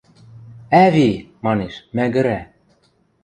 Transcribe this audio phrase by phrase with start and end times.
[0.83, 1.09] Ӓви!–
[1.45, 2.39] манеш, мӓгӹрӓ.